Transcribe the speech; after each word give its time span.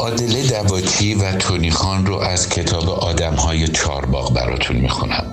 عادله 0.00 0.42
دواچی 0.42 1.14
و 1.14 1.32
تونی 1.32 1.70
خان 1.70 2.06
رو 2.06 2.16
از 2.16 2.48
کتاب 2.48 2.90
آدم 2.90 3.34
های 3.34 3.68
چارباغ 3.68 4.34
براتون 4.34 4.76
می‌خونم. 4.76 5.32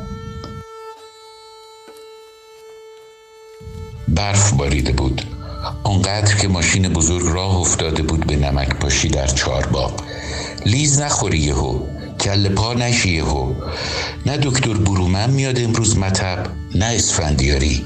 برف 4.08 4.54
باریده 4.54 4.92
بود. 4.92 5.22
آنقدر 5.84 6.36
که 6.36 6.48
ماشین 6.48 6.90
بزرگ 6.90 7.26
راه 7.26 7.56
افتاده 7.56 8.04
بود 8.04 8.28
به 8.28 8.36
نمک 8.36 8.70
پاشی 8.70 9.08
در 9.08 9.28
چارباغ 9.28 10.04
لیز 10.66 11.02
نخوری 11.02 11.40
یهو. 11.40 11.80
کل 12.20 12.50
پا 12.50 12.74
نشی 12.74 13.10
یهو. 13.10 13.54
نه 14.26 14.38
دکتر 14.38 14.74
برومن 14.74 15.30
میاد 15.30 15.60
امروز 15.60 15.98
مطب 15.98 16.46
نه 16.76 16.86
اسفندیاری. 16.86 17.86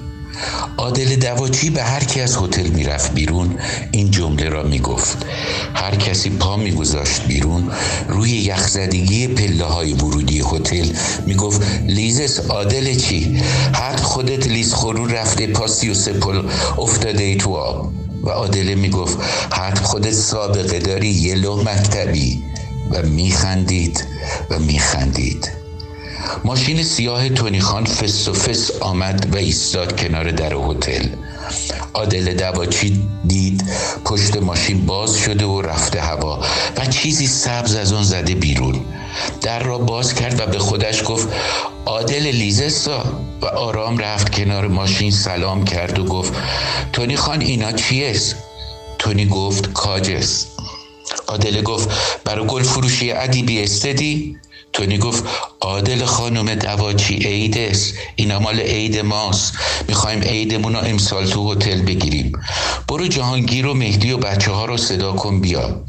عادل 0.77 1.15
دواچی 1.15 1.69
به 1.69 1.83
هر 1.83 2.03
کی 2.03 2.21
از 2.21 2.37
هتل 2.37 2.67
می‌رفت 2.67 3.13
بیرون 3.13 3.55
این 3.91 4.11
جمله 4.11 4.49
را 4.49 4.63
می‌گفت. 4.63 5.25
هر 5.73 5.95
کسی 5.95 6.29
پا 6.29 6.57
میگذاشت 6.57 7.27
بیرون 7.27 7.71
روی 8.07 8.31
یخزدگی 8.31 9.27
پله 9.27 9.65
های 9.65 9.93
ورودی 9.93 10.39
هتل 10.39 10.87
می‌گفت 11.25 11.61
لیزس 11.87 12.39
عادل 12.39 12.95
چی؟ 12.95 13.41
حق 13.73 13.99
خودت 13.99 14.47
لیز 14.47 14.73
خورو 14.73 15.05
رفته 15.05 15.47
پاسی 15.47 15.89
و 15.89 15.93
سپل 15.93 16.43
افتاده 16.77 17.23
ای 17.23 17.35
تو 17.35 17.55
آب. 17.55 17.91
و 18.23 18.29
عادله 18.29 18.75
می‌گفت 18.75 19.17
حق 19.51 19.81
خودت 19.81 20.11
سابقه 20.11 20.79
داری 20.79 21.07
یه 21.07 21.35
لو 21.35 21.63
مکتبی. 21.63 22.43
و 22.91 23.01
میخندید 23.01 24.05
و 24.49 24.59
میخندید. 24.59 25.60
ماشین 26.43 26.83
سیاه 26.83 27.29
تونیخان 27.29 27.85
فس 27.85 28.27
و 28.27 28.33
فس 28.33 28.71
آمد 28.79 29.35
و 29.35 29.37
ایستاد 29.37 30.01
کنار 30.01 30.31
در 30.31 30.53
هتل 30.53 31.07
عادل 31.93 32.33
دواچی 32.33 33.01
دید 33.27 33.63
پشت 34.05 34.37
ماشین 34.37 34.85
باز 34.85 35.17
شده 35.17 35.45
و 35.45 35.61
رفته 35.61 36.01
هوا 36.01 36.39
و 36.77 36.85
چیزی 36.85 37.27
سبز 37.27 37.75
از 37.75 37.93
آن 37.93 38.03
زده 38.03 38.35
بیرون 38.35 38.85
در 39.41 39.63
را 39.63 39.77
باز 39.77 40.13
کرد 40.13 40.39
و 40.39 40.45
به 40.45 40.59
خودش 40.59 41.03
گفت 41.05 41.27
عادل 41.85 42.27
لیزستا 42.27 43.03
و 43.41 43.45
آرام 43.45 43.97
رفت 43.97 44.35
کنار 44.35 44.67
ماشین 44.67 45.11
سلام 45.11 45.65
کرد 45.65 45.99
و 45.99 46.05
گفت 46.05 46.33
تونی 46.93 47.15
خان 47.15 47.41
اینا 47.41 47.71
چیست؟ 47.71 48.35
تونی 48.99 49.25
گفت 49.25 49.73
کاجس 49.73 50.45
عادل 51.27 51.61
گفت 51.61 51.89
برای 52.23 52.47
گل 52.47 52.63
فروشی 52.63 53.11
ادیبی 53.11 53.63
استدی؟ 53.63 54.37
تونی 54.73 54.97
گفت 54.97 55.23
عادل 55.61 56.05
خانم 56.05 56.55
دواچی 56.55 57.51
است. 57.55 57.93
اینا 58.15 58.39
مال 58.39 58.59
عید 58.59 58.99
ماست. 58.99 59.53
می‌خوایم 59.87 60.21
عیدمون 60.21 60.73
رو 60.73 60.79
امسال 60.79 61.27
تو 61.27 61.51
هتل 61.51 61.81
بگیریم. 61.81 62.31
برو 62.87 63.07
جهانگیر 63.07 63.67
و 63.67 63.73
مهدی 63.73 64.11
و 64.11 64.17
بچه 64.17 64.51
ها 64.51 64.65
رو 64.65 64.77
صدا 64.77 65.11
کن 65.11 65.41
بیا. 65.41 65.81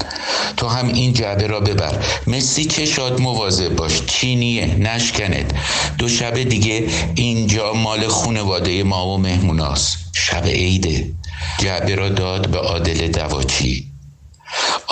تو 0.57 0.67
هم 0.67 0.87
این 0.87 1.13
جعبه 1.13 1.47
را 1.47 1.59
ببر. 1.59 2.05
مسی 2.27 2.65
چه 2.65 2.85
شاد 2.85 3.21
مواظب 3.21 3.75
باش. 3.75 4.01
چینیه. 4.05 4.65
نشکند 4.65 5.53
دو 5.97 6.09
شب 6.09 6.43
دیگه 6.43 6.87
اینجا 7.15 7.73
مال 7.73 8.07
خونواده 8.07 8.83
ما 8.83 9.07
و 9.07 9.17
مهموناست. 9.17 9.97
شب 10.13 10.45
عیده. 10.45 11.11
جعبه 11.59 11.95
را 11.95 12.09
داد 12.09 12.49
به 12.49 12.57
عادل 12.57 13.07
دواچی 13.07 13.92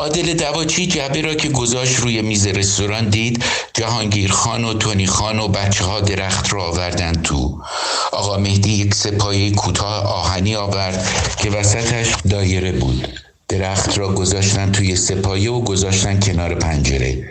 عادل 0.01 0.34
دواچی 0.34 0.88
جعبه 0.88 1.22
را 1.22 1.34
که 1.34 1.50
گذاشت 1.50 2.00
روی 2.00 2.22
میز 2.22 2.47
رستوران 2.47 3.09
دید 3.09 3.44
جهانگیر 3.73 4.31
خان 4.31 4.63
و 4.63 4.73
تونی 4.73 5.07
خان 5.07 5.39
و 5.39 5.47
بچه 5.47 5.84
ها 5.84 6.00
درخت 6.00 6.53
را 6.53 6.63
آوردن 6.63 7.13
تو. 7.13 7.62
آقا 8.11 8.38
مهدی 8.38 8.72
یک 8.72 8.94
سپایه 8.94 9.51
کوتاه 9.51 10.03
آهنی 10.06 10.56
آورد 10.56 11.07
که 11.38 11.50
وسطش 11.50 12.07
دایره 12.29 12.72
بود. 12.72 13.07
درخت 13.47 13.97
را 13.97 14.13
گذاشتن 14.13 14.72
توی 14.72 14.95
سپایه 14.95 15.51
و 15.51 15.61
گذاشتن 15.61 16.19
کنار 16.19 16.56
پنجره. 16.56 17.28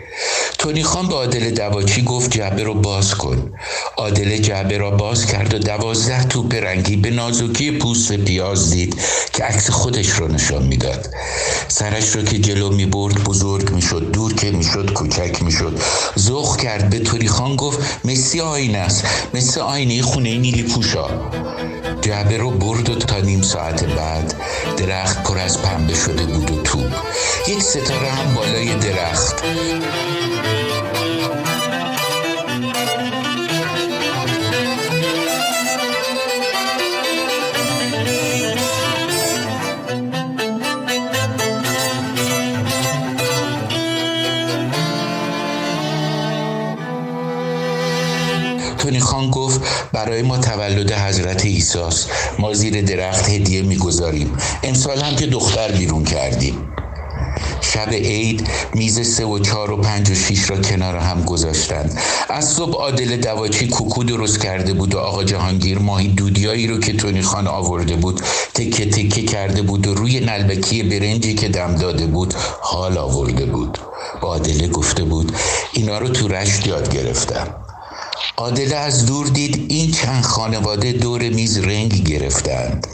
تونی 0.57 0.83
خان 0.83 1.07
به 1.07 1.15
عادل 1.15 1.49
دواچی 1.49 2.01
گفت 2.03 2.31
جعبه 2.31 2.63
رو 2.63 2.73
باز 2.73 3.15
کن. 3.15 3.53
عادل 3.97 4.37
جعبه 4.37 4.77
را 4.77 4.91
باز 4.91 5.25
کرد 5.25 5.53
و 5.53 5.59
دوازده 5.59 6.23
توپ 6.23 6.55
رنگی 6.55 6.95
به 6.95 7.09
نازکی 7.09 7.71
پوست 7.71 8.13
پیاز 8.13 8.69
دید 8.69 8.95
که 9.33 9.43
عکس 9.43 9.69
خودش 9.69 10.09
رو 10.09 10.27
نشان 10.27 10.63
می‌داد. 10.63 11.09
سرش 11.71 12.15
رو 12.15 12.21
که 12.21 12.39
جلو 12.39 12.71
می 12.71 12.85
برد 12.85 13.23
بزرگ 13.23 13.71
می‌شد 13.71 14.11
دور 14.11 14.33
که 14.33 14.51
می‌شد 14.51 14.93
کوچک 14.93 15.43
می‌شد 15.43 15.79
زخ 16.15 16.57
کرد 16.57 16.89
به 16.89 16.99
توری 16.99 17.27
خان 17.27 17.55
گفت 17.55 17.79
مسی 18.05 18.41
آینه 18.41 18.77
است 18.77 19.03
مثل 19.33 19.61
آینه 19.61 20.01
خونه 20.01 20.37
نیلی 20.37 20.63
پوشا. 20.63 21.07
جعبه 22.01 22.37
رو 22.37 22.51
برد 22.51 22.89
و 22.89 22.95
تا 22.95 23.19
نیم 23.19 23.41
ساعت 23.41 23.83
بعد 23.83 24.33
درخت 24.77 25.23
پر 25.23 25.37
از 25.37 25.61
پنبه 25.61 25.93
شده 25.93 26.25
بود 26.25 26.51
و 26.51 26.61
توپ. 26.61 26.95
یک 27.47 27.63
ستاره 27.63 28.09
هم 28.09 28.33
بالای 28.33 28.75
درخت. 28.75 29.43
خان 49.21 49.29
گفت 49.29 49.61
برای 49.93 50.21
ما 50.21 50.37
تولد 50.37 50.91
حضرت 50.91 51.45
ایساس 51.45 52.07
ما 52.39 52.53
زیر 52.53 52.81
درخت 52.81 53.29
هدیه 53.29 53.61
می‌گذاریم. 53.61 54.37
امسال 54.63 55.01
هم 55.01 55.15
که 55.15 55.27
دختر 55.27 55.71
بیرون 55.71 56.03
کردیم. 56.03 56.57
شب 57.61 57.89
عید 57.89 58.47
میز 58.73 59.15
سه 59.15 59.25
و 59.25 59.39
چهار 59.39 59.71
و 59.71 59.77
پنج 59.77 60.09
و 60.09 60.15
شیش 60.15 60.49
را 60.49 60.57
کنار 60.57 60.97
هم 60.97 61.23
گذاشتند. 61.23 61.99
از 62.29 62.49
صبح 62.49 62.73
عادل 62.73 63.17
دواچی 63.17 63.67
کوکو 63.67 64.03
درست 64.03 64.41
کرده 64.41 64.73
بود 64.73 64.95
و 64.95 64.99
آقا 64.99 65.23
جهانگیر 65.23 65.79
ماهی 65.79 66.07
دودیایی 66.07 66.67
رو 66.67 66.79
که 66.79 66.93
تونی 66.93 67.21
خان 67.21 67.47
آورده 67.47 67.95
بود 67.95 68.21
تکه 68.53 68.85
تکه 68.85 69.21
کرده 69.21 69.61
بود 69.61 69.87
و 69.87 69.93
روی 69.93 70.19
نلبکی 70.19 70.83
برنجی 70.83 71.35
که 71.35 71.49
دم 71.49 71.75
داده 71.75 72.05
بود 72.05 72.33
حال 72.61 72.97
آورده 72.97 73.45
بود. 73.45 73.77
عادله 74.21 74.67
گفته 74.67 75.03
بود 75.03 75.31
اینا 75.73 75.97
رو 75.97 76.09
تو 76.09 76.27
رشت 76.27 76.67
یاد 76.67 76.95
گرفتم. 76.95 77.60
عادله 78.37 78.75
از 78.75 79.05
دور 79.05 79.27
دید 79.27 79.65
این 79.69 79.91
چند 79.91 80.23
خانواده 80.23 80.91
دور 80.91 81.29
میز 81.29 81.57
رنگ 81.57 82.03
گرفتند. 82.03 82.87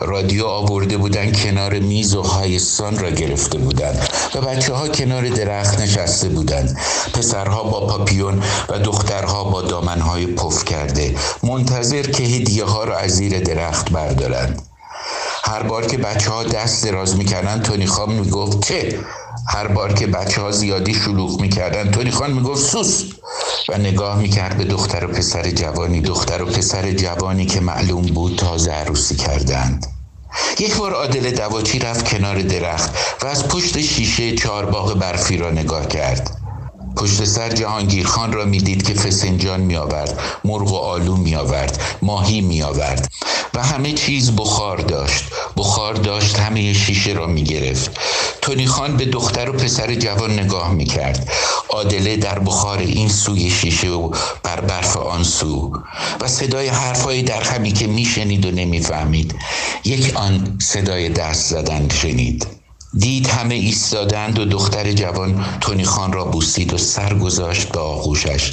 رادیو 0.00 0.46
آورده 0.46 0.96
بودن 0.96 1.32
کنار 1.32 1.78
میز 1.78 2.14
و 2.14 2.22
هایستان 2.22 2.98
را 2.98 3.10
گرفته 3.10 3.58
بودند 3.58 4.08
و 4.34 4.40
بچه 4.40 4.74
ها 4.74 4.88
کنار 4.88 5.28
درخت 5.28 5.80
نشسته 5.80 6.28
بودند. 6.28 6.78
پسرها 7.14 7.62
با 7.62 7.86
پاپیون 7.86 8.42
و 8.68 8.78
دخترها 8.78 9.44
با 9.44 9.62
دامنهای 9.62 10.26
پف 10.26 10.64
کرده 10.64 11.14
منتظر 11.42 12.02
که 12.02 12.22
هدیه 12.22 12.64
ها 12.64 12.84
را 12.84 12.96
از 12.98 13.10
زیر 13.10 13.40
درخت 13.40 13.90
بردارند. 13.90 14.62
هر 15.44 15.62
بار 15.62 15.86
که 15.86 15.96
بچه 15.96 16.30
ها 16.30 16.44
دست 16.44 16.84
دراز 16.84 17.16
می‌کردن 17.16 17.62
تونی 17.62 17.86
خان 17.86 18.12
می‌گفت 18.12 18.68
چه؟ 18.68 18.98
هر 19.48 19.66
بار 19.66 19.92
که 19.92 20.06
بچه 20.06 20.40
ها 20.40 20.50
زیادی 20.50 20.94
شلوغ 20.94 21.40
می‌کردن 21.40 21.90
تونی 21.90 22.10
خان 22.10 22.32
می‌گفت 22.32 22.62
سوس! 22.70 23.04
و 23.68 23.78
نگاه 23.78 24.18
می‌کرد 24.18 24.56
به 24.58 24.64
دختر 24.64 25.04
و 25.04 25.08
پسر 25.08 25.50
جوانی 25.50 26.00
دختر 26.00 26.42
و 26.42 26.46
پسر 26.46 26.92
جوانی 26.92 27.46
که 27.46 27.60
معلوم 27.60 28.02
بود 28.06 28.36
تازه 28.38 28.70
عروسی 28.70 29.16
کردند. 29.16 29.86
یک 30.58 30.76
بار 30.76 30.92
عادل 30.92 31.30
دواچی 31.30 31.78
رفت 31.78 32.08
کنار 32.08 32.42
درخت 32.42 32.90
و 33.22 33.26
از 33.26 33.48
پشت 33.48 33.80
شیشه 33.80 34.34
چهارباغ 34.36 34.94
برفی 34.98 35.36
را 35.36 35.50
نگاه 35.50 35.88
کرد. 35.88 36.30
پشت 36.96 37.24
سر 37.24 37.50
جهانگیر 37.50 38.06
خان 38.06 38.32
را 38.32 38.44
می‌دید 38.44 38.86
که 38.86 38.94
فسنجان 38.94 39.60
می 39.60 39.76
آورد 39.76 40.18
مرغ 40.44 40.72
و 40.72 40.76
آلو 40.76 41.16
می 41.16 41.34
آورد 41.36 41.80
ماهی 42.02 42.40
می 42.40 42.62
آورد 42.62 43.08
و 43.54 43.62
همه 43.62 43.92
چیز 43.92 44.36
بخار 44.36 44.76
داشت. 44.78 45.24
بخار 45.56 45.94
داشت 45.94 46.38
همه 46.38 46.72
شیشه 46.72 47.12
را 47.12 47.26
می 47.26 47.44
گرفت 47.44 47.90
تونی 48.46 48.66
خان 48.66 48.96
به 48.96 49.04
دختر 49.04 49.50
و 49.50 49.52
پسر 49.52 49.94
جوان 49.94 50.38
نگاه 50.38 50.72
می 50.72 50.84
کرد 50.84 51.28
عادله 51.68 52.16
در 52.16 52.38
بخار 52.38 52.78
این 52.78 53.08
سوی 53.08 53.50
شیشه 53.50 53.88
و 53.88 54.10
بر 54.42 54.60
برف 54.60 54.96
آن 54.96 55.22
سو. 55.22 55.72
و 56.20 56.28
صدای 56.28 56.68
حرفهای 56.68 57.22
در 57.22 57.42
همی 57.42 57.72
که 57.72 57.86
میشنید 57.86 58.46
و 58.46 58.50
نمی‌فهمید. 58.50 59.34
یک 59.84 60.16
آن 60.16 60.58
صدای 60.60 61.08
دست 61.08 61.50
زدن 61.50 61.88
شنید. 61.88 62.55
دید 62.98 63.26
همه 63.26 63.54
ایستادند 63.54 64.38
و 64.38 64.44
دختر 64.44 64.92
جوان 64.92 65.44
تونی 65.60 65.84
خان 65.84 66.12
را 66.12 66.24
بوسید 66.24 66.74
و 66.74 66.78
سر 66.78 67.14
گذاشت 67.14 67.68
به 67.68 67.80
آغوشش. 67.80 68.52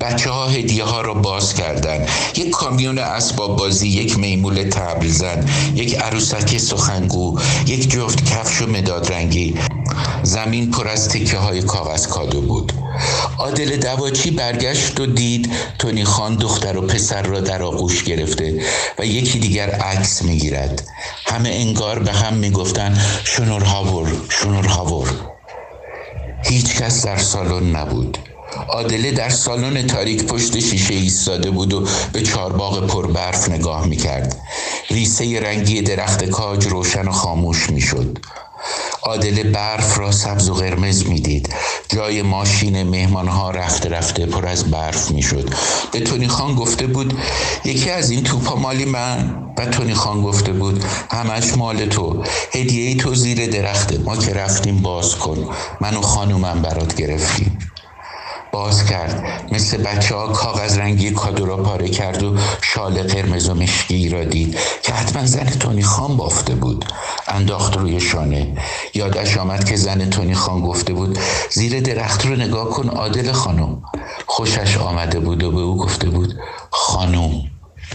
بچه 0.00 0.30
ها 0.30 0.46
هدیه 0.46 0.84
ها 0.84 1.00
را 1.00 1.14
باز 1.14 1.54
کردند. 1.54 2.08
یک 2.36 2.50
کامیون 2.50 2.98
اسباب 2.98 3.56
بازی 3.58 3.88
یک 3.88 4.18
میمول 4.18 4.62
تبرزن 4.62 5.48
یک 5.74 5.94
عروسک 5.94 6.58
سخنگو 6.58 7.38
یک 7.66 7.90
جفت 7.90 8.24
کفش 8.24 8.62
و 8.62 8.66
مداد 8.66 9.12
رنگی. 9.12 9.54
زمین 10.22 10.70
پر 10.70 10.88
از 10.88 11.08
تکه 11.08 11.38
های 11.38 11.62
کاغذ 11.62 12.06
کادو 12.06 12.40
بود. 12.40 12.72
عادل 13.38 13.76
دواچی 13.76 14.30
برگشت 14.30 15.00
و 15.00 15.06
دید 15.06 15.52
تونی 15.78 16.04
خان 16.04 16.36
دختر 16.36 16.76
و 16.76 16.82
پسر 16.82 17.22
را 17.22 17.40
در 17.40 17.62
آغوش 17.62 18.04
گرفته 18.04 18.62
و 18.98 19.06
یکی 19.06 19.38
دیگر 19.38 19.70
عکس 19.70 20.22
می‌گیرد. 20.22 20.82
همه 21.26 21.48
انگار 21.48 21.98
به 21.98 22.12
هم 22.12 22.34
می‌گفتند 22.34 23.00
شنور 23.24 23.62
هاور 23.64 24.12
شنور 24.30 24.66
هاور. 24.66 25.08
هیچ 26.44 26.76
کس 26.76 27.04
در 27.06 27.16
سالن 27.16 27.76
نبود. 27.76 28.18
عادله 28.68 29.10
در 29.10 29.28
سالن 29.28 29.86
تاریک 29.86 30.24
پشت 30.24 30.58
شیشه 30.60 30.94
ایستاده 30.94 31.50
بود 31.50 31.72
و 31.72 31.86
به 32.12 32.22
چارباغ 32.22 32.86
پربرف 32.86 33.48
نگاه 33.48 33.86
می‌کرد. 33.86 34.36
ریسه 34.90 35.40
رنگی 35.40 35.82
درخت 35.82 36.24
کاج 36.24 36.66
روشن 36.66 37.08
و 37.08 37.12
خاموش 37.12 37.70
می‌شد. 37.70 38.18
عادله 39.10 39.42
برف 39.42 39.98
را 39.98 40.12
سبز 40.12 40.48
و 40.48 40.54
قرمز 40.54 41.06
می‌دید. 41.06 41.54
جای 41.88 42.22
ماشین 42.22 42.82
مهمان 42.82 43.28
ها 43.28 43.50
رفته 43.50 43.88
رفته 43.88 44.26
پر 44.26 44.46
از 44.46 44.70
برف 44.70 45.10
می‌شد. 45.10 45.50
به 45.92 46.00
تونی 46.00 46.28
خان 46.28 46.54
گفته 46.54 46.86
بود 46.86 47.18
یکی 47.64 47.90
از 47.90 48.10
این 48.10 48.22
توپا 48.22 48.56
مالی 48.56 48.84
من؟ 48.84 49.34
و 49.58 49.66
تونی 49.66 49.94
خان 49.94 50.22
گفته 50.22 50.52
بود 50.52 50.84
همش 51.10 51.56
مال 51.56 51.86
تو. 51.86 52.24
هدیه 52.52 52.96
تو 52.96 53.14
زیر 53.14 53.46
درخته. 53.46 53.98
ما 53.98 54.16
که 54.16 54.32
رفتیم 54.34 54.76
باز 54.82 55.16
کن. 55.16 55.48
من 55.80 55.96
و 55.96 56.00
خانومم 56.00 56.62
برات 56.62 56.94
گرفتیم. 56.94 57.69
باز 58.52 58.84
کرد. 58.84 59.24
مثل 59.52 59.76
بچه 59.76 60.14
ها 60.14 60.28
کاغذ 60.28 60.78
رنگی 60.78 61.10
کادو 61.10 61.46
را 61.46 61.56
پاره 61.56 61.88
کرد 61.88 62.22
و 62.22 62.36
شال 62.62 63.02
قرمز 63.02 63.48
و 63.48 63.54
مشکی 63.54 64.08
را 64.08 64.24
دید 64.24 64.56
که 64.82 64.92
حتما 64.92 65.26
زن 65.26 65.44
تونی 65.44 65.82
خان 65.82 66.16
بافته 66.16 66.54
بود. 66.54 66.84
انداخت 67.28 67.76
روی 67.76 68.00
شانه. 68.00 68.56
یادش 68.94 69.38
آمد 69.38 69.64
که 69.64 69.76
زن 69.76 70.10
تونی 70.10 70.34
خان 70.34 70.60
گفته 70.60 70.92
بود 70.92 71.18
زیر 71.50 71.80
درخت 71.80 72.26
رو 72.26 72.36
نگاه 72.36 72.70
کن 72.70 72.88
عادل 72.88 73.32
خانم. 73.32 73.82
خوشش 74.26 74.76
آمده 74.76 75.20
بود 75.20 75.42
و 75.42 75.50
به 75.50 75.60
او 75.60 75.76
گفته 75.76 76.08
بود 76.10 76.34
خانم. 76.70 77.32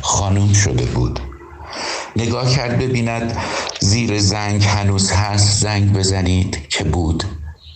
خانم 0.02 0.54
شده 0.54 0.86
بود. 0.86 1.20
نگاه 2.16 2.52
کرد 2.52 2.78
ببیند 2.78 3.38
زیر 3.80 4.20
زنگ 4.20 4.64
هنوز 4.64 5.12
هست 5.12 5.62
زنگ 5.62 5.94
بزنید 5.94 6.68
که 6.70 6.84
بود. 6.84 7.24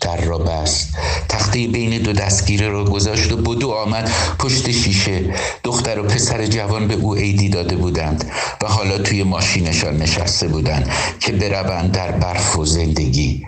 در 0.01 0.21
را 0.21 0.37
بست 0.37 0.89
تخته 1.29 1.67
بین 1.67 1.97
دو 1.97 2.13
دستگیره 2.13 2.69
را 2.69 2.83
گذاشت 2.83 3.31
و 3.31 3.37
بدو 3.37 3.71
آمد 3.71 4.11
پشت 4.39 4.71
شیشه. 4.71 5.33
دختر 5.63 5.99
و 5.99 6.03
پسر 6.03 6.45
جوان 6.45 6.87
به 6.87 6.93
او 6.93 7.15
عیدی 7.15 7.49
داده 7.49 7.75
بودند 7.75 8.31
و 8.61 8.67
حالا 8.67 8.97
توی 8.97 9.23
ماشینشان 9.23 9.97
نشسته 9.97 10.47
بودند 10.47 10.91
که 11.19 11.31
بروند 11.31 11.91
در 11.91 12.11
برف 12.11 12.57
و 12.57 12.65
زندگی. 12.65 13.45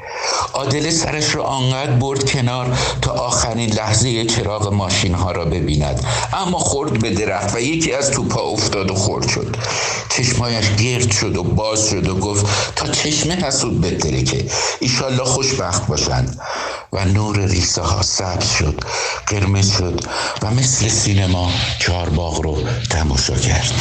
عادل 0.54 0.90
سرش 0.90 1.36
را 1.36 1.44
آنقدر 1.44 1.92
برد 1.92 2.32
کنار 2.32 2.78
تا 3.02 3.12
آخرین 3.12 3.70
لحظه 3.70 4.26
چراغ 4.26 4.74
ماشین 4.74 5.14
ها 5.14 5.32
را 5.32 5.46
ببیند. 5.46 6.06
اما 6.34 6.58
خورد 6.58 7.02
به 7.02 7.10
درخت 7.10 7.56
و 7.56 7.60
یکی 7.60 7.94
از 7.94 8.12
توپا 8.12 8.42
افتاد 8.42 8.92
و 8.92 8.96
خورد 8.96 9.28
شد. 9.28 9.58
چشمایش 10.10 10.76
گرد 10.76 11.12
شد 11.12 11.38
و 11.38 11.44
باز 11.44 11.90
شد 11.90 12.08
و 12.08 12.16
گفت 12.16 12.46
تا 12.76 12.88
چشمه 12.88 13.36
حسود 13.36 13.82
بتره 13.82 14.24
که. 14.24 14.46
ایشالله 14.80 15.24
خوشبخت 15.24 15.88
باشند. 15.88 16.41
و 16.94 17.06
نور 17.06 17.40
ریزه 17.40 17.82
ها 17.82 18.02
سبز 18.02 18.50
شد 18.50 18.80
قرمز 19.28 19.72
شد 19.72 20.00
و 20.42 20.52
مثل 20.52 20.88
سینما 20.88 21.52
چهارباغ 21.80 22.42
رو 22.42 22.58
تماشا 22.90 23.36
کرد. 23.36 23.74